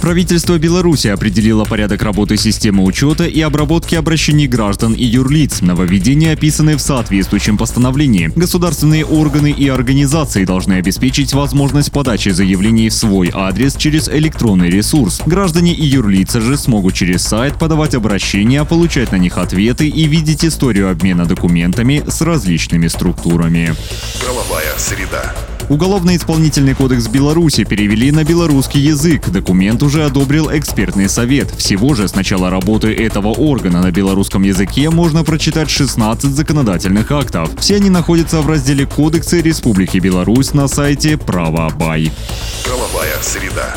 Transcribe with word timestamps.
Правительство 0.00 0.58
Беларуси 0.58 1.08
определило 1.08 1.64
порядок 1.64 2.02
работы 2.02 2.38
системы 2.38 2.84
учета 2.84 3.26
и 3.26 3.40
обработки 3.42 3.94
обращений 3.94 4.46
граждан 4.46 4.94
и 4.94 5.04
юрлиц. 5.04 5.60
Нововведения 5.60 6.32
описаны 6.32 6.76
в 6.76 6.80
соответствующем 6.80 7.58
постановлении. 7.58 8.32
Государственные 8.34 9.04
органы 9.04 9.50
и 9.50 9.68
организации 9.68 10.46
должны 10.46 10.74
обеспечить 10.74 11.34
возможность 11.34 11.92
подачи 11.92 12.30
заявлений 12.30 12.88
в 12.88 12.94
свой 12.94 13.30
адрес 13.34 13.76
через 13.76 14.08
электронный 14.08 14.70
ресурс. 14.70 15.20
Граждане 15.26 15.74
и 15.74 15.84
юрлица 15.84 16.40
же 16.40 16.56
смогут 16.56 16.94
через 16.94 17.22
сайт 17.22 17.58
подавать 17.58 17.94
обращения, 17.94 18.64
получать 18.64 19.12
на 19.12 19.16
них 19.16 19.36
ответы 19.36 19.86
и 19.86 20.06
видеть 20.06 20.46
историю 20.46 20.90
обмена 20.90 21.26
документами 21.26 22.02
с 22.08 22.22
различными 22.22 22.88
структурами. 22.88 23.74
Правовая 24.18 24.72
среда. 24.78 25.34
Уголовно-исполнительный 25.70 26.74
кодекс 26.74 27.06
Беларуси 27.06 27.62
перевели 27.62 28.10
на 28.10 28.24
белорусский 28.24 28.80
язык. 28.80 29.28
Документ 29.28 29.84
уже 29.84 30.04
одобрил 30.04 30.50
экспертный 30.52 31.08
совет. 31.08 31.48
Всего 31.52 31.94
же 31.94 32.08
с 32.08 32.16
начала 32.16 32.50
работы 32.50 32.92
этого 32.92 33.28
органа 33.28 33.80
на 33.80 33.92
белорусском 33.92 34.42
языке 34.42 34.90
можно 34.90 35.22
прочитать 35.22 35.70
16 35.70 36.32
законодательных 36.32 37.12
актов. 37.12 37.50
Все 37.60 37.76
они 37.76 37.88
находятся 37.88 38.40
в 38.40 38.48
разделе 38.48 38.84
«Кодексы 38.84 39.42
Республики 39.42 39.98
Беларусь» 39.98 40.54
на 40.54 40.66
сайте 40.66 41.16
«Правобай». 41.16 42.10
Правовая 42.64 43.22
среда. 43.22 43.76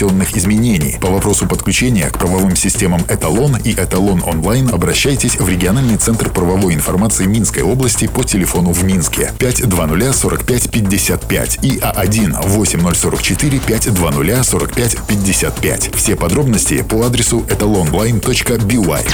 внесенных 0.01 0.35
изменений. 0.35 0.97
По 0.99 1.09
вопросу 1.09 1.47
подключения 1.47 2.09
к 2.09 2.17
правовым 2.17 2.55
системам 2.55 3.01
«Эталон» 3.07 3.57
и 3.63 3.73
«Эталон 3.73 4.23
онлайн» 4.25 4.69
обращайтесь 4.69 5.35
в 5.37 5.47
региональный 5.47 5.97
центр 5.97 6.29
правовой 6.29 6.73
информации 6.73 7.25
Минской 7.25 7.61
области 7.61 8.07
по 8.07 8.23
телефону 8.23 8.71
в 8.71 8.83
Минске 8.83 9.31
520 9.37 10.15
45 10.15 10.71
55 10.71 11.59
и 11.61 11.77
А1 11.77 12.47
8044 12.47 13.59
520 13.59 14.45
45 14.45 14.97
55. 15.07 15.95
Все 15.95 16.15
подробности 16.15 16.81
по 16.81 17.05
адресу 17.05 17.45
etalonline.by. 17.47 19.07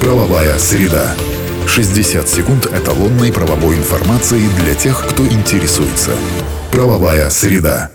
Правовая 0.00 0.58
среда. 0.58 1.14
60 1.68 2.28
секунд 2.28 2.66
эталонной 2.66 3.32
правовой 3.32 3.76
информации 3.76 4.42
для 4.60 4.74
тех, 4.74 5.06
кто 5.08 5.24
интересуется. 5.26 6.10
Правовая 6.70 7.30
среда. 7.30 7.90